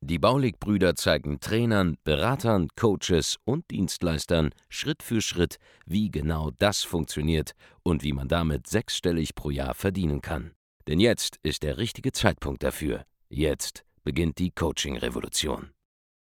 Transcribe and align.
Die 0.00 0.18
Baulig-Brüder 0.18 0.94
zeigen 0.94 1.40
Trainern, 1.40 1.96
Beratern, 2.04 2.68
Coaches 2.76 3.36
und 3.44 3.70
Dienstleistern 3.70 4.50
Schritt 4.68 5.02
für 5.02 5.20
Schritt, 5.20 5.58
wie 5.86 6.10
genau 6.10 6.50
das 6.58 6.82
funktioniert 6.82 7.52
und 7.82 8.02
wie 8.02 8.12
man 8.12 8.28
damit 8.28 8.66
sechsstellig 8.66 9.34
pro 9.34 9.50
Jahr 9.50 9.74
verdienen 9.74 10.20
kann. 10.20 10.52
Denn 10.86 11.00
jetzt 11.00 11.38
ist 11.42 11.62
der 11.62 11.78
richtige 11.78 12.12
Zeitpunkt 12.12 12.62
dafür. 12.62 13.04
Jetzt 13.28 13.84
beginnt 14.04 14.38
die 14.38 14.50
Coaching-Revolution. 14.50 15.70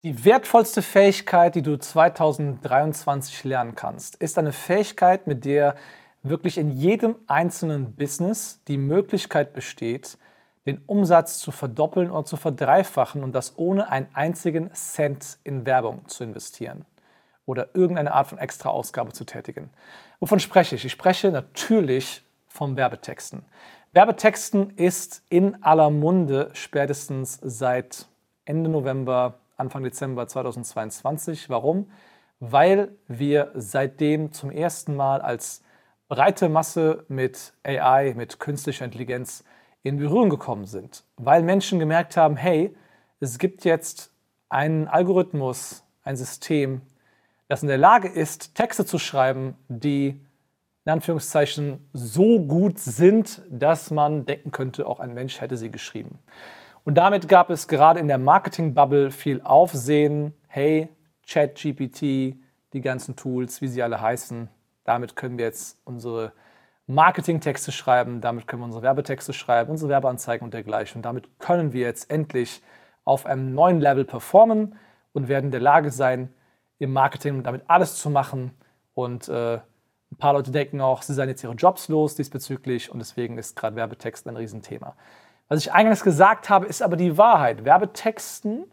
Die 0.04 0.26
wertvollste 0.26 0.82
Fähigkeit, 0.82 1.54
die 1.54 1.62
du 1.62 1.78
2023 1.78 3.44
lernen 3.44 3.76
kannst, 3.76 4.16
ist 4.16 4.38
eine 4.38 4.52
Fähigkeit, 4.52 5.28
mit 5.28 5.46
der 5.46 5.76
wirklich 6.24 6.58
in 6.58 6.72
jedem 6.72 7.16
einzelnen 7.28 7.96
Business 7.96 8.62
die 8.68 8.78
Möglichkeit 8.78 9.54
besteht, 9.54 10.18
den 10.66 10.82
Umsatz 10.86 11.40
zu 11.40 11.52
verdoppeln 11.52 12.12
oder 12.12 12.26
zu 12.26 12.38
verdreifachen 12.38 13.24
und 13.24 13.34
das 13.34 13.58
ohne 13.58 13.90
einen 13.90 14.08
einzigen 14.14 14.72
Cent 14.74 15.38
in 15.44 15.66
Werbung 15.66 16.08
zu 16.08 16.24
investieren 16.24 16.86
oder 17.46 17.70
irgendeine 17.74 18.14
Art 18.14 18.28
von 18.28 18.38
Extra-Ausgabe 18.38 19.12
zu 19.12 19.26
tätigen. 19.26 19.72
Wovon 20.20 20.40
spreche 20.40 20.76
ich? 20.76 20.86
Ich 20.86 20.92
spreche 20.92 21.32
natürlich 21.32 22.24
vom 22.48 22.78
Werbetexten. 22.78 23.44
Werbetexten 23.94 24.78
ist 24.78 25.24
in 25.30 25.64
aller 25.64 25.90
Munde 25.90 26.50
spätestens 26.54 27.40
seit 27.42 28.08
Ende 28.46 28.70
November, 28.70 29.40
Anfang 29.58 29.84
Dezember 29.84 30.28
2022. 30.28 31.50
Warum? 31.50 31.92
Weil 32.40 32.96
wir 33.08 33.52
seitdem 33.54 34.32
zum 34.32 34.52
ersten 34.52 34.96
Mal 34.96 35.22
als 35.22 35.64
breite 36.08 36.50
Masse 36.50 37.06
mit 37.08 37.54
AI, 37.64 38.14
mit 38.16 38.40
künstlicher 38.40 38.86
Intelligenz 38.86 39.44
in 39.84 39.98
Berührung 39.98 40.30
gekommen 40.30 40.66
sind, 40.66 41.04
weil 41.18 41.44
Menschen 41.44 41.80
gemerkt 41.80 42.18
haben, 42.18 42.38
hey, 42.38 42.76
es 43.20 43.38
gibt 43.40 43.66
jetzt 43.66 44.12
einen 44.50 44.88
Algorithmus, 44.88 45.84
ein 46.04 46.16
System, 46.16 46.82
das 47.48 47.62
in 47.62 47.68
der 47.68 47.78
Lage 47.78 48.08
ist, 48.08 48.56
Texte 48.56 48.86
zu 48.86 48.98
schreiben, 48.98 49.56
die 49.68 50.20
in 50.86 50.92
Anführungszeichen 50.92 51.88
so 51.94 52.40
gut 52.40 52.80
sind, 52.80 53.42
dass 53.50 53.92
man 53.92 54.26
denken 54.26 54.52
könnte, 54.52 54.88
auch 54.88 55.00
ein 55.00 55.14
Mensch 55.14 55.42
hätte 55.42 55.58
sie 55.58 55.70
geschrieben. 55.70 56.20
Und 56.84 56.96
damit 56.96 57.28
gab 57.28 57.50
es 57.50 57.68
gerade 57.68 58.00
in 58.00 58.08
der 58.08 58.18
Marketing-Bubble 58.18 59.12
viel 59.12 59.42
Aufsehen. 59.42 60.34
Hey, 60.48 60.90
ChatGPT, 61.28 62.02
die 62.74 62.82
ganzen 62.82 63.16
Tools, 63.16 63.62
wie 63.62 63.68
sie 63.68 63.84
alle 63.84 64.02
heißen, 64.02 64.50
damit 64.84 65.16
können 65.16 65.38
wir 65.38 65.46
jetzt 65.46 65.78
unsere 65.86 66.34
Marketingtexte 66.94 67.72
schreiben, 67.72 68.22
damit 68.22 68.48
können 68.48 68.62
wir 68.62 68.66
unsere 68.66 68.84
Werbetexte 68.84 69.34
schreiben, 69.34 69.72
unsere 69.72 69.90
Werbeanzeigen 69.90 70.46
und 70.46 70.54
dergleichen. 70.54 71.00
Und 71.00 71.04
damit 71.04 71.40
können 71.40 71.74
wir 71.74 71.82
jetzt 71.82 72.10
endlich 72.10 72.62
auf 73.04 73.26
einem 73.26 73.54
neuen 73.54 73.80
Level 73.80 74.06
performen 74.06 74.76
und 75.14 75.28
werden 75.28 75.46
in 75.46 75.52
der 75.52 75.62
Lage 75.62 75.92
sein, 75.92 76.34
im 76.80 76.94
Marketing 76.94 77.44
damit 77.44 77.64
alles 77.68 77.96
zu 77.98 78.10
machen. 78.10 78.52
Und 78.94 79.30
äh, 79.30 79.56
ein 79.56 80.18
paar 80.18 80.34
Leute 80.34 80.52
denken 80.52 80.82
auch, 80.82 81.02
sie 81.02 81.14
seien 81.14 81.30
jetzt 81.30 81.44
ihre 81.44 81.54
Jobs 81.54 81.88
los 81.88 82.16
diesbezüglich 82.16 82.92
und 82.92 83.00
deswegen 83.00 83.38
ist 83.38 83.56
gerade 83.56 83.76
Werbetext 83.76 84.28
ein 84.28 84.36
Riesenthema. 84.36 84.96
Was 85.48 85.60
ich 85.60 85.72
eingangs 85.72 86.04
gesagt 86.04 86.50
habe, 86.50 86.66
ist 86.66 86.82
aber 86.82 86.98
die 86.98 87.18
Wahrheit. 87.18 87.66
Werbetexten 87.66 88.66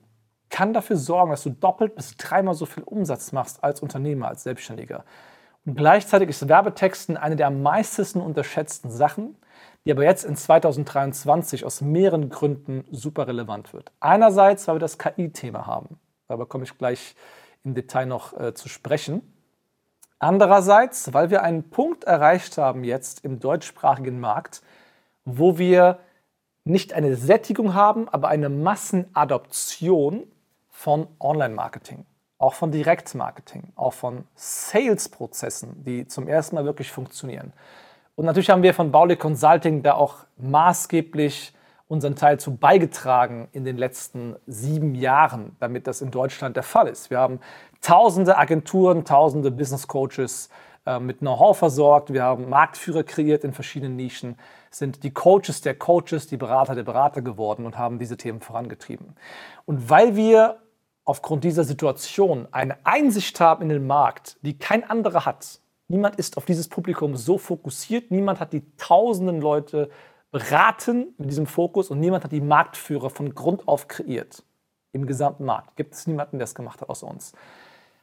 kann 0.50 0.72
dafür 0.72 0.96
sorgen, 0.96 1.30
dass 1.30 1.42
du 1.42 1.50
doppelt 1.50 1.94
bis 1.94 2.16
dreimal 2.16 2.54
so 2.54 2.66
viel 2.66 2.82
Umsatz 2.82 3.32
machst 3.32 3.62
als 3.62 3.80
Unternehmer, 3.80 4.28
als 4.28 4.42
Selbstständiger. 4.42 5.04
Gleichzeitig 5.74 6.30
ist 6.30 6.48
Werbetexten 6.48 7.18
eine 7.18 7.36
der 7.36 7.48
am 7.48 7.62
meisten 7.62 8.20
unterschätzten 8.20 8.90
Sachen, 8.90 9.36
die 9.84 9.92
aber 9.92 10.02
jetzt 10.02 10.24
in 10.24 10.34
2023 10.34 11.64
aus 11.66 11.82
mehreren 11.82 12.30
Gründen 12.30 12.84
super 12.90 13.26
relevant 13.26 13.74
wird. 13.74 13.92
Einerseits, 14.00 14.66
weil 14.66 14.76
wir 14.76 14.80
das 14.80 14.96
KI-Thema 14.96 15.66
haben. 15.66 15.98
Darüber 16.26 16.46
komme 16.46 16.64
ich 16.64 16.78
gleich 16.78 17.14
im 17.64 17.74
Detail 17.74 18.06
noch 18.06 18.38
äh, 18.38 18.54
zu 18.54 18.70
sprechen. 18.70 19.20
Andererseits, 20.18 21.12
weil 21.12 21.28
wir 21.28 21.42
einen 21.42 21.68
Punkt 21.68 22.04
erreicht 22.04 22.56
haben 22.56 22.82
jetzt 22.82 23.24
im 23.24 23.38
deutschsprachigen 23.38 24.18
Markt, 24.18 24.62
wo 25.26 25.58
wir 25.58 25.98
nicht 26.64 26.94
eine 26.94 27.14
Sättigung 27.14 27.74
haben, 27.74 28.08
aber 28.08 28.28
eine 28.28 28.48
Massenadoption 28.48 30.26
von 30.70 31.08
Online-Marketing 31.20 32.06
auch 32.38 32.54
von 32.54 32.70
Direktmarketing, 32.70 33.72
auch 33.74 33.92
von 33.92 34.24
Sales-Prozessen, 34.34 35.82
die 35.84 36.06
zum 36.06 36.28
ersten 36.28 36.54
Mal 36.54 36.64
wirklich 36.64 36.90
funktionieren. 36.92 37.52
Und 38.14 38.24
natürlich 38.24 38.50
haben 38.50 38.62
wir 38.62 38.74
von 38.74 38.90
Bauli 38.90 39.16
Consulting 39.16 39.82
da 39.82 39.94
auch 39.94 40.16
maßgeblich 40.38 41.52
unseren 41.88 42.16
Teil 42.16 42.38
zu 42.38 42.56
beigetragen 42.56 43.48
in 43.52 43.64
den 43.64 43.76
letzten 43.76 44.36
sieben 44.46 44.94
Jahren, 44.94 45.56
damit 45.58 45.86
das 45.86 46.00
in 46.02 46.10
Deutschland 46.10 46.56
der 46.56 46.62
Fall 46.62 46.86
ist. 46.86 47.10
Wir 47.10 47.18
haben 47.18 47.40
tausende 47.80 48.36
Agenturen, 48.36 49.04
tausende 49.04 49.50
Business 49.50 49.88
Coaches 49.88 50.50
äh, 50.86 51.00
mit 51.00 51.20
Know-how 51.20 51.56
versorgt. 51.56 52.12
Wir 52.12 52.22
haben 52.22 52.48
Marktführer 52.48 53.04
kreiert 53.04 53.42
in 53.42 53.52
verschiedenen 53.52 53.96
Nischen, 53.96 54.36
sind 54.70 55.02
die 55.02 55.12
Coaches 55.12 55.62
der 55.62 55.74
Coaches, 55.74 56.26
die 56.26 56.36
Berater 56.36 56.74
der 56.74 56.82
Berater 56.82 57.22
geworden 57.22 57.64
und 57.64 57.78
haben 57.78 57.98
diese 57.98 58.16
Themen 58.16 58.40
vorangetrieben. 58.40 59.16
Und 59.64 59.88
weil 59.88 60.14
wir 60.14 60.58
aufgrund 61.08 61.42
dieser 61.42 61.64
Situation 61.64 62.46
eine 62.52 62.76
Einsicht 62.84 63.40
haben 63.40 63.62
in 63.62 63.70
den 63.70 63.86
Markt, 63.86 64.36
die 64.42 64.58
kein 64.58 64.88
anderer 64.88 65.24
hat. 65.24 65.60
Niemand 65.88 66.16
ist 66.16 66.36
auf 66.36 66.44
dieses 66.44 66.68
Publikum 66.68 67.16
so 67.16 67.38
fokussiert, 67.38 68.10
niemand 68.10 68.40
hat 68.40 68.52
die 68.52 68.62
tausenden 68.76 69.40
Leute 69.40 69.88
beraten 70.30 71.14
mit 71.16 71.30
diesem 71.30 71.46
Fokus 71.46 71.90
und 71.90 71.98
niemand 71.98 72.24
hat 72.24 72.32
die 72.32 72.42
Marktführer 72.42 73.08
von 73.08 73.34
Grund 73.34 73.66
auf 73.66 73.88
kreiert. 73.88 74.42
Im 74.92 75.06
gesamten 75.06 75.46
Markt 75.46 75.76
gibt 75.76 75.94
es 75.94 76.06
niemanden, 76.06 76.38
der 76.38 76.44
es 76.44 76.54
gemacht 76.54 76.82
hat 76.82 76.90
außer 76.90 77.06
uns. 77.06 77.32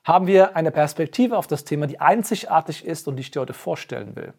Haben 0.04 0.26
wir 0.26 0.56
eine 0.56 0.72
Perspektive 0.72 1.38
auf 1.38 1.46
das 1.46 1.64
Thema, 1.64 1.86
die 1.86 2.00
einzigartig 2.00 2.86
ist 2.86 3.08
und 3.08 3.18
die 3.18 3.22
ich 3.22 3.30
dir 3.30 3.42
heute 3.42 3.54
vorstellen 3.54 4.16
will. 4.16 4.34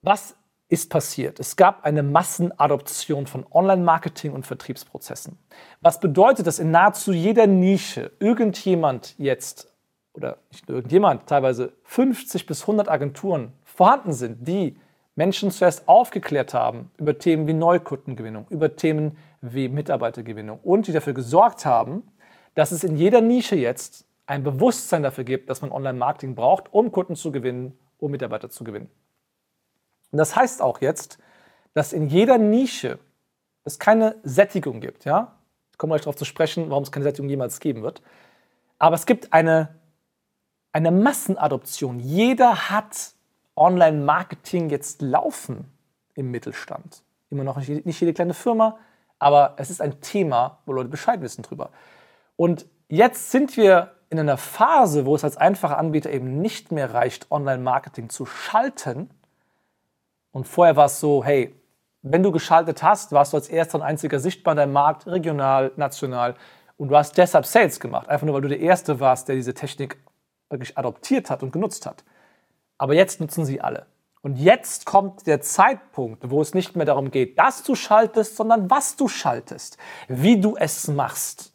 Was 0.00 0.34
ist 0.70 0.88
passiert. 0.88 1.40
Es 1.40 1.56
gab 1.56 1.84
eine 1.84 2.02
Massenadoption 2.04 3.26
von 3.26 3.44
Online-Marketing 3.50 4.32
und 4.32 4.46
Vertriebsprozessen. 4.46 5.36
Was 5.80 5.98
bedeutet, 5.98 6.46
dass 6.46 6.60
in 6.60 6.70
nahezu 6.70 7.12
jeder 7.12 7.48
Nische 7.48 8.12
irgendjemand 8.20 9.16
jetzt, 9.18 9.68
oder 10.14 10.38
nicht 10.52 10.68
nur 10.68 10.76
irgendjemand, 10.78 11.26
teilweise 11.26 11.72
50 11.82 12.46
bis 12.46 12.62
100 12.62 12.88
Agenturen 12.88 13.52
vorhanden 13.64 14.12
sind, 14.12 14.46
die 14.46 14.76
Menschen 15.16 15.50
zuerst 15.50 15.88
aufgeklärt 15.88 16.54
haben 16.54 16.92
über 16.98 17.18
Themen 17.18 17.48
wie 17.48 17.52
Neukundengewinnung, 17.52 18.46
über 18.48 18.76
Themen 18.76 19.18
wie 19.40 19.68
Mitarbeitergewinnung 19.68 20.60
und 20.62 20.86
die 20.86 20.92
dafür 20.92 21.14
gesorgt 21.14 21.66
haben, 21.66 22.04
dass 22.54 22.70
es 22.70 22.84
in 22.84 22.96
jeder 22.96 23.20
Nische 23.20 23.56
jetzt 23.56 24.06
ein 24.26 24.44
Bewusstsein 24.44 25.02
dafür 25.02 25.24
gibt, 25.24 25.50
dass 25.50 25.62
man 25.62 25.72
Online-Marketing 25.72 26.36
braucht, 26.36 26.72
um 26.72 26.92
Kunden 26.92 27.16
zu 27.16 27.32
gewinnen, 27.32 27.76
um 27.98 28.12
Mitarbeiter 28.12 28.50
zu 28.50 28.62
gewinnen. 28.62 28.88
Und 30.12 30.18
das 30.18 30.36
heißt 30.36 30.62
auch 30.62 30.80
jetzt, 30.80 31.18
dass 31.74 31.92
in 31.92 32.08
jeder 32.08 32.38
Nische 32.38 32.98
es 33.64 33.78
keine 33.78 34.16
Sättigung 34.22 34.80
gibt. 34.80 35.04
Ja? 35.04 35.36
Ich 35.72 35.78
komme 35.78 35.92
gleich 35.92 36.02
darauf 36.02 36.16
zu 36.16 36.24
sprechen, 36.24 36.70
warum 36.70 36.82
es 36.82 36.92
keine 36.92 37.04
Sättigung 37.04 37.28
jemals 37.28 37.60
geben 37.60 37.82
wird. 37.82 38.02
Aber 38.78 38.96
es 38.96 39.06
gibt 39.06 39.32
eine, 39.32 39.76
eine 40.72 40.90
Massenadoption. 40.90 42.00
Jeder 42.00 42.70
hat 42.70 43.12
Online-Marketing 43.56 44.70
jetzt 44.70 45.02
laufen 45.02 45.70
im 46.14 46.30
Mittelstand. 46.30 47.02
Immer 47.28 47.44
noch 47.44 47.58
nicht, 47.58 47.86
nicht 47.86 48.00
jede 48.00 48.14
kleine 48.14 48.34
Firma, 48.34 48.78
aber 49.18 49.54
es 49.58 49.70
ist 49.70 49.80
ein 49.80 50.00
Thema, 50.00 50.58
wo 50.66 50.72
Leute 50.72 50.88
Bescheid 50.88 51.20
wissen 51.20 51.42
drüber. 51.42 51.70
Und 52.36 52.66
jetzt 52.88 53.30
sind 53.30 53.56
wir 53.56 53.94
in 54.08 54.18
einer 54.18 54.38
Phase, 54.38 55.06
wo 55.06 55.14
es 55.14 55.22
als 55.22 55.36
einfacher 55.36 55.78
Anbieter 55.78 56.10
eben 56.10 56.40
nicht 56.40 56.72
mehr 56.72 56.92
reicht, 56.92 57.30
Online-Marketing 57.30 58.08
zu 58.08 58.26
schalten, 58.26 59.10
und 60.32 60.46
vorher 60.46 60.76
war 60.76 60.86
es 60.86 61.00
so, 61.00 61.24
hey, 61.24 61.54
wenn 62.02 62.22
du 62.22 62.32
geschaltet 62.32 62.82
hast, 62.82 63.12
warst 63.12 63.32
du 63.32 63.36
als 63.36 63.48
erster 63.48 63.76
und 63.76 63.82
einziger 63.82 64.18
sichtbar 64.18 64.52
in 64.52 64.58
deinem 64.58 64.72
Markt, 64.72 65.06
regional, 65.06 65.72
national. 65.76 66.34
Und 66.76 66.88
du 66.88 66.96
hast 66.96 67.18
deshalb 67.18 67.44
Sales 67.44 67.78
gemacht, 67.78 68.08
einfach 68.08 68.24
nur 68.24 68.34
weil 68.34 68.42
du 68.42 68.48
der 68.48 68.60
Erste 68.60 69.00
warst, 69.00 69.28
der 69.28 69.36
diese 69.36 69.52
Technik 69.52 69.98
wirklich 70.48 70.78
adoptiert 70.78 71.28
hat 71.30 71.42
und 71.42 71.52
genutzt 71.52 71.84
hat. 71.84 72.04
Aber 72.78 72.94
jetzt 72.94 73.20
nutzen 73.20 73.44
sie 73.44 73.60
alle. 73.60 73.86
Und 74.22 74.36
jetzt 74.36 74.86
kommt 74.86 75.26
der 75.26 75.40
Zeitpunkt, 75.40 76.30
wo 76.30 76.40
es 76.40 76.54
nicht 76.54 76.76
mehr 76.76 76.86
darum 76.86 77.10
geht, 77.10 77.38
dass 77.38 77.62
du 77.62 77.74
schaltest, 77.74 78.36
sondern 78.36 78.70
was 78.70 78.96
du 78.96 79.08
schaltest, 79.08 79.78
wie 80.08 80.40
du 80.40 80.56
es 80.56 80.88
machst. 80.88 81.52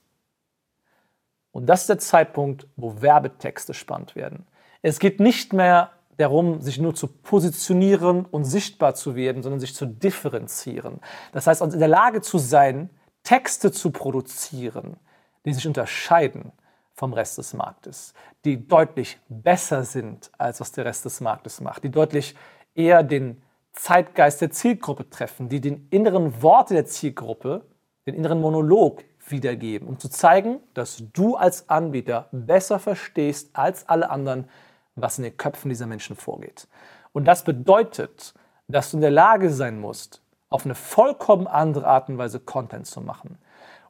Und 1.51 1.67
das 1.67 1.81
ist 1.81 1.89
der 1.89 1.99
Zeitpunkt, 1.99 2.67
wo 2.75 3.01
Werbetexte 3.01 3.73
spannend 3.73 4.15
werden. 4.15 4.47
Es 4.81 4.99
geht 4.99 5.19
nicht 5.19 5.53
mehr 5.53 5.91
darum, 6.17 6.61
sich 6.61 6.79
nur 6.79 6.95
zu 6.95 7.07
positionieren 7.07 8.25
und 8.25 8.45
sichtbar 8.45 8.95
zu 8.95 9.15
werden, 9.15 9.43
sondern 9.43 9.59
sich 9.59 9.75
zu 9.75 9.85
differenzieren. 9.85 10.99
Das 11.31 11.47
heißt, 11.47 11.61
in 11.61 11.79
der 11.79 11.87
Lage 11.87 12.21
zu 12.21 12.37
sein, 12.37 12.89
Texte 13.23 13.71
zu 13.71 13.91
produzieren, 13.91 14.97
die 15.45 15.53
sich 15.53 15.67
unterscheiden 15.67 16.51
vom 16.93 17.13
Rest 17.13 17.37
des 17.37 17.53
Marktes, 17.53 18.13
die 18.45 18.67
deutlich 18.67 19.19
besser 19.27 19.83
sind, 19.83 20.31
als 20.37 20.61
was 20.61 20.71
der 20.71 20.85
Rest 20.85 21.05
des 21.05 21.19
Marktes 21.21 21.59
macht, 21.59 21.83
die 21.83 21.91
deutlich 21.91 22.35
eher 22.73 23.03
den 23.03 23.41
Zeitgeist 23.73 24.41
der 24.41 24.51
Zielgruppe 24.51 25.09
treffen, 25.09 25.49
die 25.49 25.59
den 25.59 25.87
inneren 25.89 26.41
Worte 26.41 26.73
der 26.73 26.85
Zielgruppe, 26.85 27.65
den 28.05 28.15
inneren 28.15 28.39
Monolog 28.39 29.03
wiedergeben, 29.27 29.87
um 29.87 29.99
zu 29.99 30.07
zeigen, 30.07 30.59
dass 30.73 31.03
du 31.13 31.35
als 31.35 31.69
Anbieter 31.69 32.29
besser 32.31 32.79
verstehst 32.79 33.49
als 33.53 33.89
alle 33.89 34.09
anderen, 34.09 34.47
was 34.95 35.17
in 35.17 35.23
den 35.23 35.37
Köpfen 35.37 35.69
dieser 35.69 35.87
Menschen 35.87 36.15
vorgeht. 36.15 36.67
Und 37.11 37.25
das 37.25 37.43
bedeutet, 37.43 38.33
dass 38.67 38.91
du 38.91 38.97
in 38.97 39.01
der 39.01 39.11
Lage 39.11 39.51
sein 39.51 39.79
musst, 39.79 40.21
auf 40.49 40.65
eine 40.65 40.75
vollkommen 40.75 41.47
andere 41.47 41.87
Art 41.87 42.09
und 42.09 42.17
Weise 42.17 42.39
Content 42.39 42.87
zu 42.87 43.01
machen. 43.01 43.37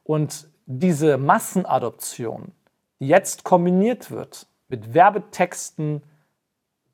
Und 0.04 0.48
diese 0.66 1.18
Massenadoption, 1.18 2.52
die 3.00 3.08
jetzt 3.08 3.44
kombiniert 3.44 4.10
wird 4.10 4.46
mit 4.68 4.94
Werbetexten, 4.94 6.02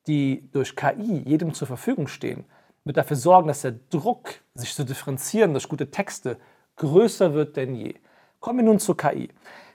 die 0.07 0.51
durch 0.53 0.77
KI 0.77 1.23
jedem 1.25 1.55
zur 1.55 1.69
Verfügung 1.69 2.09
stehen, 2.09 2.45
wird 2.85 2.97
dafür 2.97 3.17
sorgen, 3.17 3.49
dass 3.49 3.63
der 3.63 3.73
Druck, 3.91 4.41
sich 4.55 4.75
zu 4.75 4.85
differenzieren 4.85 5.53
durch 5.53 5.69
gute 5.69 5.91
Texte, 5.91 6.37
größer 6.77 7.35
wird 7.35 7.57
denn 7.57 7.75
je. 7.75 7.95
Kommen 8.41 8.59
wir 8.59 8.65
nun 8.65 8.81
zur 8.81 8.97
KI. 8.97 9.29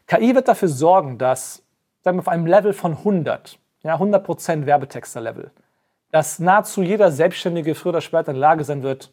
KI 0.07 0.36
wird 0.36 0.48
dafür 0.48 0.68
sorgen, 0.68 1.18
dass, 1.18 1.63
sagen 2.04 2.18
wir 2.18 2.22
auf 2.22 2.28
einem 2.28 2.45
Level 2.45 2.74
von 2.74 2.94
100, 2.94 3.60
ja, 3.88 3.95
100% 3.95 4.66
Werbetexter-Level, 4.66 5.51
dass 6.12 6.39
nahezu 6.39 6.84
jeder 6.84 7.12
Selbstständige 7.12 7.74
früher 7.74 7.92
oder 7.92 8.01
später 8.01 8.30
in 8.30 8.36
der 8.36 8.42
Lage 8.42 8.63
sein 8.63 8.84
wird, 8.84 9.12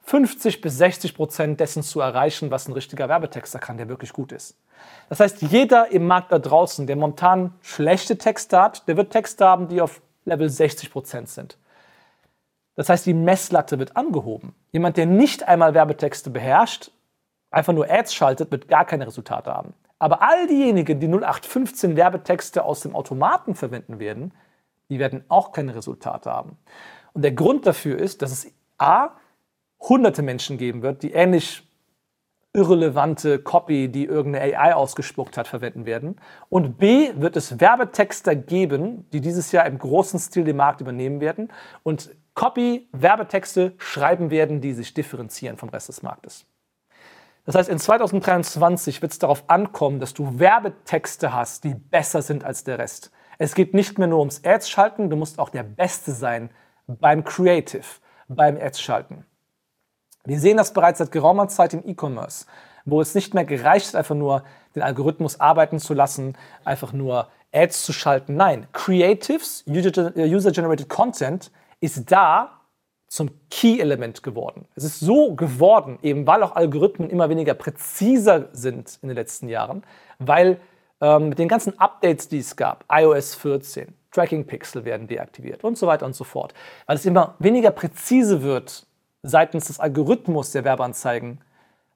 50 0.00 0.60
bis 0.60 0.78
60 0.78 1.14
Prozent 1.14 1.60
dessen 1.60 1.82
zu 1.82 2.00
erreichen, 2.00 2.50
was 2.50 2.68
ein 2.68 2.72
richtiger 2.72 3.08
Werbetexter 3.08 3.58
kann, 3.58 3.76
der 3.76 3.88
wirklich 3.88 4.12
gut 4.12 4.32
ist. 4.32 4.56
Das 5.08 5.20
heißt, 5.20 5.42
jeder 5.42 5.92
im 5.92 6.06
Markt 6.06 6.32
da 6.32 6.38
draußen, 6.38 6.86
der 6.86 6.96
momentan 6.96 7.54
schlechte 7.62 8.18
Texte 8.18 8.60
hat, 8.60 8.88
der 8.88 8.96
wird 8.96 9.12
Texte 9.12 9.46
haben, 9.46 9.68
die 9.68 9.80
auf 9.80 10.02
Level 10.24 10.48
60 10.48 10.90
Prozent 10.90 11.28
sind. 11.28 11.58
Das 12.76 12.88
heißt, 12.88 13.06
die 13.06 13.14
Messlatte 13.14 13.78
wird 13.78 13.96
angehoben. 13.96 14.54
Jemand, 14.72 14.96
der 14.96 15.06
nicht 15.06 15.46
einmal 15.46 15.74
Werbetexte 15.74 16.30
beherrscht, 16.30 16.90
einfach 17.50 17.72
nur 17.72 17.88
Ads 17.90 18.14
schaltet, 18.14 18.50
wird 18.50 18.68
gar 18.68 18.84
keine 18.84 19.06
Resultate 19.06 19.52
haben. 19.52 19.74
Aber 19.98 20.22
all 20.22 20.46
diejenigen, 20.46 21.00
die 21.00 21.08
0815 21.08 21.96
Werbetexte 21.96 22.64
aus 22.64 22.80
dem 22.80 22.94
Automaten 22.94 23.54
verwenden 23.54 23.98
werden, 23.98 24.32
die 24.90 24.98
werden 24.98 25.24
auch 25.28 25.52
keine 25.52 25.74
Resultate 25.74 26.30
haben. 26.30 26.58
Und 27.12 27.22
der 27.22 27.32
Grund 27.32 27.66
dafür 27.66 27.98
ist, 27.98 28.22
dass 28.22 28.32
es 28.32 28.52
A, 28.78 29.10
hunderte 29.80 30.22
Menschen 30.22 30.58
geben 30.58 30.82
wird, 30.82 31.02
die 31.02 31.12
ähnlich 31.12 31.62
irrelevante 32.54 33.40
Copy, 33.40 33.88
die 33.88 34.04
irgendeine 34.04 34.56
AI 34.56 34.74
ausgespuckt 34.74 35.36
hat, 35.36 35.48
verwenden 35.48 35.86
werden. 35.86 36.16
Und 36.48 36.78
B 36.78 37.10
wird 37.16 37.36
es 37.36 37.60
Werbetexter 37.60 38.36
geben, 38.36 39.08
die 39.12 39.20
dieses 39.20 39.50
Jahr 39.52 39.66
im 39.66 39.78
großen 39.78 40.20
Stil 40.20 40.44
den 40.44 40.56
Markt 40.56 40.80
übernehmen 40.80 41.20
werden 41.20 41.52
und 41.82 42.14
Copy, 42.34 42.88
Werbetexte 42.92 43.74
schreiben 43.78 44.30
werden, 44.30 44.60
die 44.60 44.72
sich 44.72 44.94
differenzieren 44.94 45.56
vom 45.56 45.68
Rest 45.68 45.88
des 45.88 46.02
Marktes. 46.02 46.46
Das 47.44 47.54
heißt, 47.54 47.68
in 47.68 47.78
2023 47.78 49.02
wird 49.02 49.12
es 49.12 49.18
darauf 49.18 49.44
ankommen, 49.48 50.00
dass 50.00 50.14
du 50.14 50.38
Werbetexte 50.38 51.32
hast, 51.32 51.64
die 51.64 51.74
besser 51.74 52.22
sind 52.22 52.44
als 52.44 52.64
der 52.64 52.78
Rest. 52.78 53.10
Es 53.38 53.54
geht 53.54 53.74
nicht 53.74 53.98
mehr 53.98 54.08
nur 54.08 54.20
ums 54.20 54.42
Ads-Schalten, 54.44 55.10
du 55.10 55.16
musst 55.16 55.38
auch 55.38 55.50
der 55.50 55.62
Beste 55.62 56.12
sein 56.12 56.50
beim 56.86 57.24
Creative, 57.24 57.84
beim 58.28 58.56
Ads-Schalten. 58.56 59.26
Wir 60.24 60.40
sehen 60.40 60.56
das 60.56 60.72
bereits 60.72 60.98
seit 60.98 61.12
geraumer 61.12 61.48
Zeit 61.48 61.74
im 61.74 61.86
E-Commerce, 61.86 62.46
wo 62.86 63.00
es 63.02 63.14
nicht 63.14 63.34
mehr 63.34 63.44
gereicht 63.44 63.88
hat, 63.88 63.96
einfach 63.96 64.14
nur 64.14 64.44
den 64.74 64.82
Algorithmus 64.82 65.38
arbeiten 65.38 65.78
zu 65.78 65.92
lassen, 65.92 66.36
einfach 66.64 66.94
nur 66.94 67.28
Ads 67.52 67.84
zu 67.84 67.92
schalten. 67.92 68.36
Nein, 68.36 68.66
Creatives, 68.72 69.64
User-Generated 69.68 70.88
Content, 70.88 71.52
ist 71.80 72.10
da 72.10 72.60
zum 73.14 73.30
Key-Element 73.48 74.24
geworden. 74.24 74.66
Es 74.74 74.82
ist 74.82 74.98
so 74.98 75.36
geworden, 75.36 76.00
eben 76.02 76.26
weil 76.26 76.42
auch 76.42 76.56
Algorithmen 76.56 77.10
immer 77.10 77.28
weniger 77.28 77.54
präziser 77.54 78.48
sind 78.52 78.98
in 79.02 79.08
den 79.08 79.16
letzten 79.16 79.48
Jahren, 79.48 79.84
weil 80.18 80.58
ähm, 81.00 81.28
mit 81.28 81.38
den 81.38 81.46
ganzen 81.46 81.78
Updates, 81.78 82.26
die 82.26 82.40
es 82.40 82.56
gab, 82.56 82.84
iOS 82.90 83.36
14, 83.36 83.94
Tracking 84.10 84.48
Pixel 84.48 84.84
werden 84.84 85.06
deaktiviert 85.06 85.62
und 85.62 85.78
so 85.78 85.86
weiter 85.86 86.06
und 86.06 86.16
so 86.16 86.24
fort, 86.24 86.54
weil 86.86 86.96
es 86.96 87.06
immer 87.06 87.36
weniger 87.38 87.70
präzise 87.70 88.42
wird, 88.42 88.84
seitens 89.22 89.68
des 89.68 89.78
Algorithmus 89.78 90.50
der 90.50 90.64
Werbeanzeigen 90.64 91.40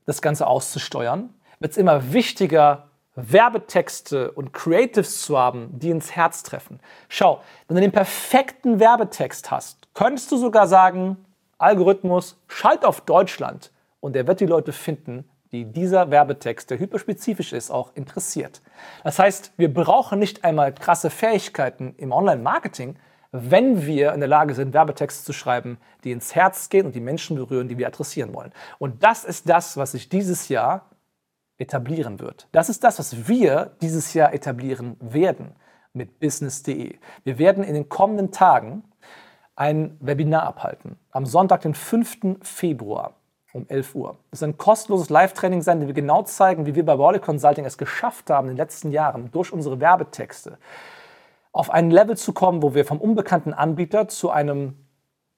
das 0.07 0.23
Ganze 0.23 0.47
auszusteuern, 0.47 1.35
wird 1.59 1.73
es 1.73 1.79
immer 1.79 2.13
wichtiger, 2.13 2.91
Werbetexte 3.17 4.31
und 4.31 4.53
Creatives 4.53 5.23
zu 5.23 5.37
haben, 5.37 5.77
die 5.81 5.91
ins 5.91 6.13
Herz 6.13 6.45
treffen. 6.45 6.79
Schau, 7.09 7.43
wenn 7.67 7.75
du 7.75 7.81
den 7.81 7.91
perfekten 7.91 8.79
Werbetext 8.79 9.51
hast, 9.51 9.88
könntest 9.99 10.31
du 10.31 10.37
sogar 10.37 10.69
sagen, 10.69 11.17
Algorithmus, 11.59 12.41
schalt 12.47 12.85
auf 12.85 13.01
Deutschland 13.01 13.73
und 13.99 14.15
er 14.15 14.29
wird 14.29 14.39
die 14.39 14.47
Leute 14.47 14.73
finden, 14.73 15.29
die 15.51 15.65
dieser 15.65 16.13
Werbetext, 16.13 16.71
der 16.71 16.79
hyperspezifisch 16.79 17.53
ist, 17.53 17.73
auch 17.73 17.91
interessiert. 17.97 18.63
Das 19.03 19.19
heißt, 19.19 19.55
wir 19.57 19.75
brauchen 19.75 20.21
nicht 20.21 20.45
einmal 20.45 20.73
krasse 20.73 21.11
Fähigkeiten 21.11 21.97
im 21.97 22.13
Online-Marketing, 22.13 22.95
wenn 23.33 23.87
wir 23.87 24.13
in 24.13 24.21
der 24.21 24.29
Lage 24.29 24.55
sind, 24.55 24.73
Werbetexte 24.73 25.25
zu 25.25 25.33
schreiben, 25.33 25.79
die 26.05 26.13
ins 26.13 26.33
Herz 26.33 26.69
gehen 26.69 26.87
und 26.87 26.95
die 26.95 27.01
Menschen 27.01 27.35
berühren, 27.35 27.67
die 27.67 27.77
wir 27.77 27.89
adressieren 27.89 28.33
wollen. 28.35 28.53
Und 28.79 29.03
das 29.03 29.25
ist 29.25 29.49
das, 29.49 29.77
was 29.77 29.91
sich 29.93 30.09
dieses 30.09 30.49
Jahr 30.49 30.91
etablieren 31.57 32.21
wird. 32.21 32.47
Das 32.53 32.69
ist 32.69 32.85
das, 32.85 33.01
was 33.01 33.27
wir 33.27 33.73
dieses 33.83 34.15
Jahr 34.15 34.33
etablieren 34.33 34.97
werden 35.01 35.57
mit 35.93 36.21
business.de. 36.21 36.99
Wir 37.25 37.39
werden 37.41 37.65
in 37.65 37.75
den 37.75 37.89
kommenden 37.89 38.31
Tagen 38.31 38.85
ein 39.59 39.97
Webinar 40.01 40.45
abhalten. 40.45 40.97
Am 41.11 41.27
Sonntag, 41.27 41.63
den 41.63 41.75
5. 41.75 42.39
Februar 42.43 43.15
um 43.53 43.67
11 43.69 43.95
Uhr. 43.95 44.17
Das 44.31 44.41
ist 44.41 44.45
ein 44.45 44.57
kostenloses 44.57 45.11
Live-Training 45.11 45.63
sein, 45.63 45.81
dem 45.81 45.89
wir 45.89 45.95
genau 45.95 46.23
zeigen, 46.23 46.65
wie 46.67 46.77
wir 46.77 46.85
bei 46.85 46.97
Worley 46.97 47.19
Consulting 47.19 47.65
es 47.65 47.77
geschafft 47.77 48.31
haben, 48.31 48.49
in 48.49 48.55
den 48.55 48.59
letzten 48.59 48.93
Jahren 48.93 49.31
durch 49.33 49.53
unsere 49.53 49.81
Werbetexte 49.81 50.59
auf 51.51 51.71
ein 51.71 51.91
Level 51.91 52.17
zu 52.17 52.33
kommen, 52.33 52.63
wo 52.63 52.75
wir 52.75 52.85
vom 52.85 53.01
unbekannten 53.01 53.53
Anbieter 53.53 54.07
zu 54.07 54.31
einem 54.31 54.77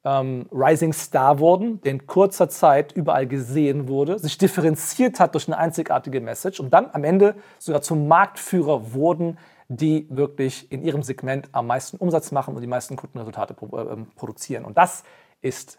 ähm, 0.05 0.47
Rising 0.53 0.93
Star 0.93 1.39
wurden, 1.39 1.81
der 1.81 1.93
in 1.93 2.07
kurzer 2.07 2.51
Zeit 2.51 2.93
überall 2.93 3.27
gesehen 3.27 3.89
wurde, 3.89 4.19
sich 4.19 4.37
differenziert 4.37 5.19
hat 5.19 5.35
durch 5.35 5.49
eine 5.49 5.57
einzigartige 5.57 6.21
Message 6.21 6.61
und 6.61 6.75
dann 6.75 6.91
am 6.93 7.05
Ende 7.05 7.37
sogar 7.59 7.81
zum 7.81 8.07
Marktführer 8.07 8.93
wurden, 8.93 9.39
die 9.73 10.09
wirklich 10.11 10.71
in 10.73 10.83
ihrem 10.83 11.05
Segment 11.05 11.49
am 11.53 11.69
meisten 11.69 11.97
Umsatz 11.97 12.33
machen 12.33 12.57
und 12.57 12.61
die 12.61 12.67
meisten 12.67 12.97
Kundenresultate 12.97 13.55
äh, 13.55 13.97
produzieren. 14.17 14.65
Und 14.65 14.77
das 14.77 15.05
ist 15.41 15.79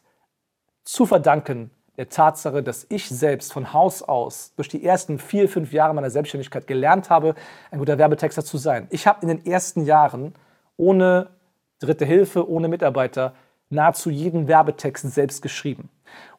zu 0.85 1.05
verdanken 1.05 1.71
der 1.97 2.07
Tatsache, 2.07 2.63
dass 2.63 2.85
ich 2.87 3.09
selbst 3.09 3.51
von 3.51 3.73
Haus 3.73 4.01
aus 4.01 4.53
durch 4.55 4.69
die 4.69 4.85
ersten 4.85 5.19
vier, 5.19 5.49
fünf 5.49 5.73
Jahre 5.73 5.93
meiner 5.93 6.09
Selbstständigkeit 6.09 6.67
gelernt 6.67 7.09
habe, 7.09 7.35
ein 7.69 7.79
guter 7.79 7.97
Werbetexter 7.97 8.45
zu 8.45 8.57
sein. 8.57 8.87
Ich 8.91 9.07
habe 9.07 9.19
in 9.23 9.27
den 9.27 9.45
ersten 9.45 9.83
Jahren 9.83 10.35
ohne 10.77 11.31
dritte 11.79 12.05
Hilfe, 12.05 12.49
ohne 12.49 12.69
Mitarbeiter 12.69 13.35
nahezu 13.69 14.09
jeden 14.09 14.47
Werbetext 14.47 15.11
selbst 15.11 15.41
geschrieben. 15.41 15.89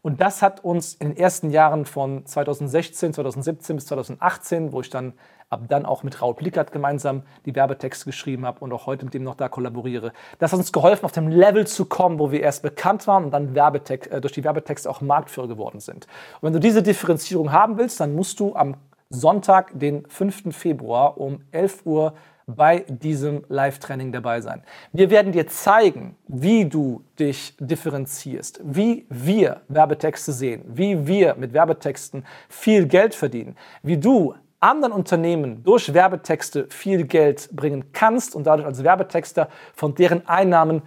Und 0.00 0.22
das 0.22 0.40
hat 0.40 0.64
uns 0.64 0.94
in 0.94 1.08
den 1.08 1.16
ersten 1.18 1.50
Jahren 1.50 1.84
von 1.84 2.24
2016, 2.24 3.12
2017 3.12 3.76
bis 3.76 3.86
2018, 3.86 4.72
wo 4.72 4.80
ich 4.80 4.88
dann 4.88 5.12
ab 5.52 5.62
dann 5.68 5.86
auch 5.86 6.02
mit 6.02 6.20
Raul 6.20 6.34
Plickert 6.34 6.72
gemeinsam 6.72 7.22
die 7.46 7.54
Werbetexte 7.54 8.06
geschrieben 8.06 8.46
habe 8.46 8.60
und 8.60 8.72
auch 8.72 8.86
heute 8.86 9.04
mit 9.04 9.14
dem 9.14 9.22
noch 9.22 9.34
da 9.34 9.48
kollaboriere. 9.48 10.12
Das 10.38 10.52
hat 10.52 10.58
uns 10.58 10.72
geholfen, 10.72 11.04
auf 11.04 11.12
dem 11.12 11.28
Level 11.28 11.66
zu 11.66 11.84
kommen, 11.84 12.18
wo 12.18 12.32
wir 12.32 12.40
erst 12.40 12.62
bekannt 12.62 13.06
waren 13.06 13.24
und 13.24 13.30
dann 13.30 13.54
Werbetext, 13.54 14.10
äh, 14.10 14.20
durch 14.20 14.32
die 14.32 14.44
Werbetexte 14.44 14.88
auch 14.88 15.00
Marktführer 15.00 15.48
geworden 15.48 15.80
sind. 15.80 16.06
Und 16.40 16.46
wenn 16.46 16.52
du 16.52 16.60
diese 16.60 16.82
Differenzierung 16.82 17.52
haben 17.52 17.78
willst, 17.78 18.00
dann 18.00 18.14
musst 18.14 18.40
du 18.40 18.54
am 18.54 18.76
Sonntag, 19.10 19.78
den 19.78 20.06
5. 20.08 20.56
Februar 20.56 21.18
um 21.18 21.42
11 21.50 21.84
Uhr 21.84 22.14
bei 22.46 22.84
diesem 22.88 23.44
Live-Training 23.48 24.12
dabei 24.12 24.40
sein. 24.40 24.62
Wir 24.92 25.10
werden 25.10 25.32
dir 25.32 25.46
zeigen, 25.46 26.16
wie 26.26 26.64
du 26.64 27.04
dich 27.18 27.54
differenzierst, 27.60 28.60
wie 28.64 29.06
wir 29.08 29.60
Werbetexte 29.68 30.32
sehen, 30.32 30.64
wie 30.66 31.06
wir 31.06 31.34
mit 31.36 31.52
Werbetexten 31.52 32.24
viel 32.48 32.86
Geld 32.86 33.14
verdienen, 33.14 33.56
wie 33.82 33.98
du 33.98 34.34
anderen 34.62 34.92
Unternehmen 34.92 35.62
durch 35.64 35.92
Werbetexte 35.92 36.66
viel 36.70 37.04
Geld 37.04 37.50
bringen 37.52 37.92
kannst 37.92 38.34
und 38.34 38.46
dadurch 38.46 38.66
als 38.66 38.84
Werbetexter 38.84 39.48
von 39.74 39.94
deren 39.94 40.26
Einnahmen 40.28 40.82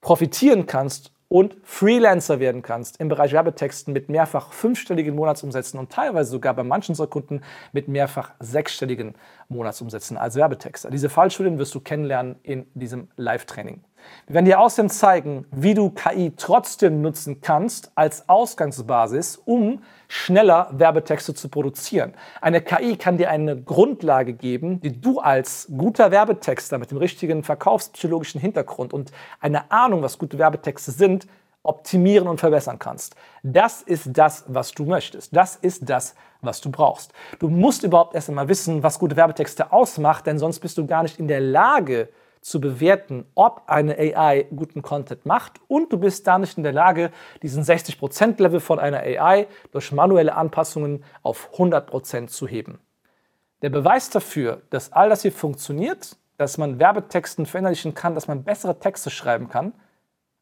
profitieren 0.00 0.66
kannst 0.66 1.12
und 1.28 1.56
Freelancer 1.64 2.38
werden 2.38 2.62
kannst 2.62 3.00
im 3.00 3.08
Bereich 3.08 3.32
Werbetexten 3.32 3.92
mit 3.92 4.08
mehrfach 4.08 4.52
fünfstelligen 4.52 5.16
Monatsumsätzen 5.16 5.80
und 5.80 5.90
teilweise 5.90 6.30
sogar 6.30 6.54
bei 6.54 6.62
manchen 6.62 6.92
unserer 6.92 7.08
Kunden 7.08 7.40
mit 7.72 7.88
mehrfach 7.88 8.30
sechsstelligen 8.38 9.14
Monatsumsätzen 9.48 10.16
als 10.16 10.36
Werbetexter. 10.36 10.90
Diese 10.90 11.08
Fallstudien 11.08 11.58
wirst 11.58 11.74
du 11.74 11.80
kennenlernen 11.80 12.36
in 12.44 12.66
diesem 12.74 13.08
Live-Training. 13.16 13.82
Wir 14.28 14.34
werden 14.34 14.44
dir 14.44 14.60
außerdem 14.60 14.88
zeigen, 14.88 15.46
wie 15.50 15.74
du 15.74 15.90
KI 15.90 16.32
trotzdem 16.36 17.02
nutzen 17.02 17.40
kannst 17.40 17.90
als 17.96 18.28
Ausgangsbasis, 18.28 19.36
um 19.44 19.82
schneller 20.08 20.68
Werbetexte 20.72 21.34
zu 21.34 21.48
produzieren. 21.48 22.14
Eine 22.40 22.60
KI 22.60 22.96
kann 22.96 23.16
dir 23.16 23.30
eine 23.30 23.60
Grundlage 23.60 24.32
geben, 24.32 24.80
die 24.80 25.00
du 25.00 25.20
als 25.20 25.68
guter 25.76 26.10
Werbetexter 26.10 26.78
mit 26.78 26.90
dem 26.90 26.98
richtigen 26.98 27.42
verkaufspsychologischen 27.42 28.40
Hintergrund 28.40 28.92
und 28.92 29.12
eine 29.40 29.70
Ahnung, 29.70 30.02
was 30.02 30.18
gute 30.18 30.38
Werbetexte 30.38 30.92
sind, 30.92 31.26
optimieren 31.62 32.28
und 32.28 32.38
verbessern 32.38 32.78
kannst. 32.78 33.16
Das 33.42 33.82
ist 33.82 34.10
das, 34.12 34.44
was 34.46 34.72
du 34.72 34.84
möchtest. 34.84 35.36
Das 35.36 35.56
ist 35.56 35.88
das, 35.88 36.14
was 36.40 36.60
du 36.60 36.70
brauchst. 36.70 37.12
Du 37.38 37.48
musst 37.48 37.82
überhaupt 37.82 38.14
erst 38.14 38.28
einmal 38.28 38.48
wissen, 38.48 38.82
was 38.82 38.98
gute 38.98 39.16
Werbetexte 39.16 39.72
ausmacht, 39.72 40.26
denn 40.26 40.38
sonst 40.38 40.60
bist 40.60 40.78
du 40.78 40.86
gar 40.86 41.02
nicht 41.02 41.18
in 41.18 41.28
der 41.28 41.40
Lage, 41.40 42.08
zu 42.46 42.60
bewerten, 42.60 43.26
ob 43.34 43.64
eine 43.66 43.98
AI 43.98 44.46
guten 44.54 44.80
Content 44.80 45.26
macht 45.26 45.60
und 45.66 45.92
du 45.92 45.98
bist 45.98 46.28
da 46.28 46.38
nicht 46.38 46.56
in 46.56 46.62
der 46.62 46.72
Lage, 46.72 47.10
diesen 47.42 47.64
60%-Level 47.64 48.60
von 48.60 48.78
einer 48.78 49.00
AI 49.00 49.48
durch 49.72 49.90
manuelle 49.90 50.36
Anpassungen 50.36 51.02
auf 51.24 51.50
100% 51.54 52.28
zu 52.28 52.46
heben. 52.46 52.78
Der 53.62 53.70
Beweis 53.70 54.10
dafür, 54.10 54.62
dass 54.70 54.92
all 54.92 55.08
das 55.08 55.22
hier 55.22 55.32
funktioniert, 55.32 56.16
dass 56.36 56.56
man 56.56 56.78
Werbetexten 56.78 57.46
verinnerlichen 57.46 57.94
kann, 57.94 58.14
dass 58.14 58.28
man 58.28 58.44
bessere 58.44 58.78
Texte 58.78 59.10
schreiben 59.10 59.48
kann, 59.48 59.72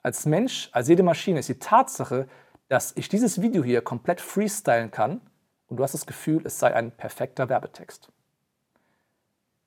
als 0.02 0.26
Mensch, 0.26 0.68
als 0.72 0.88
jede 0.88 1.04
Maschine, 1.04 1.38
ist 1.38 1.48
die 1.48 1.58
Tatsache, 1.58 2.28
dass 2.68 2.92
ich 2.96 3.08
dieses 3.08 3.40
Video 3.40 3.64
hier 3.64 3.80
komplett 3.80 4.20
freestylen 4.20 4.90
kann 4.90 5.22
und 5.68 5.78
du 5.78 5.82
hast 5.82 5.94
das 5.94 6.04
Gefühl, 6.04 6.42
es 6.44 6.58
sei 6.58 6.74
ein 6.74 6.90
perfekter 6.90 7.48
Werbetext. 7.48 8.10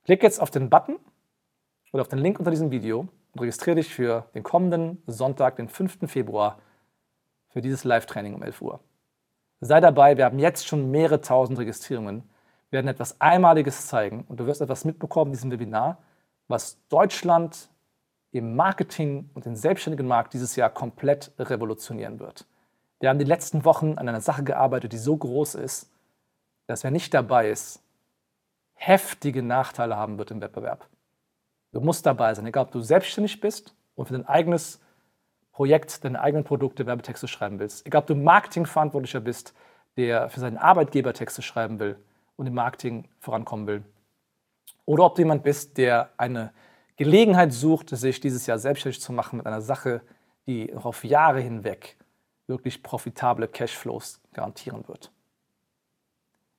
Klick 0.06 0.22
jetzt 0.22 0.40
auf 0.40 0.52
den 0.52 0.70
Button 0.70 1.00
oder 1.92 2.02
auf 2.02 2.08
den 2.08 2.20
Link 2.20 2.40
unter 2.40 2.52
diesem 2.52 2.72
Video 2.72 3.08
und 3.34 3.42
registriere 3.42 3.78
dich 3.78 3.94
für 3.94 4.26
den 4.34 4.44
kommenden 4.44 5.02
Sonntag, 5.08 5.56
den 5.56 5.70
5. 5.70 6.10
Februar, 6.10 6.60
für 7.50 7.62
dieses 7.62 7.84
Live-Training 7.84 8.36
um 8.36 8.44
11 8.44 8.62
Uhr. 8.62 8.80
Sei 9.62 9.80
dabei, 9.80 10.18
wir 10.18 10.26
haben 10.26 10.40
jetzt 10.40 10.68
schon 10.68 10.92
mehrere 10.92 11.22
tausend 11.22 11.58
Registrierungen, 11.58 12.24
wir 12.70 12.78
werden 12.78 12.88
etwas 12.88 13.22
Einmaliges 13.22 13.88
zeigen 13.88 14.26
und 14.28 14.40
du 14.40 14.46
wirst 14.46 14.62
etwas 14.62 14.86
mitbekommen 14.86 15.32
in 15.32 15.34
diesem 15.34 15.52
Webinar, 15.52 16.00
was 16.48 16.78
Deutschland 16.90 17.70
im 18.32 18.56
Marketing 18.56 19.30
und 19.34 19.46
den 19.46 19.56
selbstständigen 19.56 20.08
Markt 20.08 20.34
dieses 20.34 20.56
Jahr 20.56 20.70
komplett 20.70 21.32
revolutionieren 21.40 22.20
wird. 22.20 22.46
Wir 23.00 23.10
haben 23.10 23.20
die 23.20 23.26
letzten 23.26 23.64
Wochen 23.64 23.98
an 23.98 24.10
einer 24.10 24.22
Sache 24.22 24.44
gearbeitet, 24.44 24.92
die 24.92 24.98
so 24.98 25.16
groß 25.16 25.56
ist, 25.56 25.90
dass 26.68 26.84
wer 26.84 26.92
nicht 26.92 27.14
dabei 27.14 27.50
ist, 27.50 27.82
heftige 28.74 29.42
Nachteile 29.42 29.96
haben 29.96 30.18
wird 30.18 30.32
im 30.32 30.42
Wettbewerb. 30.42 30.88
Du 31.78 31.84
musst 31.84 32.08
dabei 32.08 32.34
sein, 32.34 32.48
egal 32.48 32.64
ob 32.64 32.72
du 32.72 32.82
selbstständig 32.82 33.40
bist 33.40 33.76
und 33.94 34.08
für 34.08 34.14
dein 34.14 34.26
eigenes 34.26 34.80
Projekt, 35.52 36.04
deine 36.04 36.20
eigenen 36.20 36.44
Produkte 36.44 36.88
Werbetexte 36.88 37.28
schreiben 37.28 37.60
willst, 37.60 37.86
egal 37.86 38.02
ob 38.02 38.08
du 38.08 38.16
Marketingverantwortlicher 38.16 39.20
bist, 39.20 39.54
der 39.96 40.28
für 40.30 40.40
seinen 40.40 40.58
Arbeitgeber 40.58 41.14
Texte 41.14 41.44
schreiben 41.44 41.80
will 41.80 41.96
und 42.36 42.48
im 42.48 42.56
Marketing 42.56 43.08
vorankommen 43.20 43.68
will, 43.68 43.84
oder 44.86 45.04
ob 45.04 45.14
du 45.14 45.22
jemand 45.22 45.44
bist, 45.44 45.78
der 45.78 46.10
eine 46.18 46.52
Gelegenheit 46.96 47.54
sucht, 47.54 47.90
sich 47.90 48.20
dieses 48.20 48.48
Jahr 48.48 48.58
selbstständig 48.58 49.00
zu 49.00 49.14
machen 49.14 49.38
mit 49.38 49.46
einer 49.46 49.62
Sache, 49.62 50.02
die 50.48 50.74
auf 50.74 51.04
Jahre 51.04 51.42
hinweg 51.42 51.96
wirklich 52.48 52.82
profitable 52.82 53.48
Cashflows 53.48 54.20
garantieren 54.34 54.88
wird. 54.88 55.12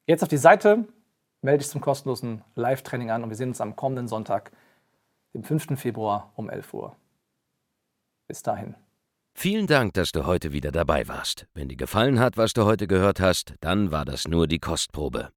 Jetzt 0.07 0.23
auf 0.23 0.29
die 0.29 0.37
Seite, 0.37 0.85
melde 1.43 1.59
dich 1.59 1.69
zum 1.71 1.81
kostenlosen 1.81 2.45
Live-Training 2.55 3.11
an 3.11 3.25
und 3.25 3.31
wir 3.31 3.37
sehen 3.37 3.49
uns 3.49 3.61
am 3.61 3.75
kommenden 3.75 4.07
Sonntag 4.07 4.53
dem 5.35 5.43
5. 5.43 5.79
Februar 5.79 6.33
um 6.37 6.51
11 6.51 6.75
Uhr. 6.75 6.97
Bis 8.27 8.43
dahin. 8.43 8.75
Vielen 9.35 9.69
Dank, 9.69 9.95
dass 9.95 10.13
du 10.13 10.27
heute 10.27 10.53
wieder 10.53 10.73
dabei 10.73 11.07
warst. 11.07 11.47
Wenn 11.55 11.69
dir 11.69 11.77
gefallen 11.77 12.19
hat, 12.19 12.37
was 12.37 12.55
du 12.55 12.65
heute 12.65 12.89
gehört 12.89 13.21
hast, 13.21 13.55
dann 13.61 13.93
war 13.93 14.05
das 14.05 14.27
nur 14.27 14.49
die 14.49 14.59
Kostprobe. 14.59 15.31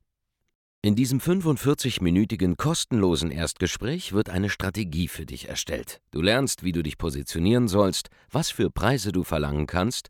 In 0.81 0.95
diesem 0.95 1.19
45-minütigen 1.19 2.55
kostenlosen 2.55 3.31
Erstgespräch 3.31 4.13
wird 4.13 4.29
eine 4.29 4.49
Strategie 4.49 5.07
für 5.07 5.25
dich 5.25 5.49
erstellt. 5.49 5.99
Du 6.11 6.21
lernst, 6.21 6.63
wie 6.63 6.71
du 6.71 6.83
dich 6.83 6.97
positionieren 6.97 7.67
sollst, 7.67 8.09
was 8.29 8.49
für 8.49 8.69
Preise 8.69 9.11
du 9.11 9.23
verlangen 9.23 9.67
kannst 9.67 10.09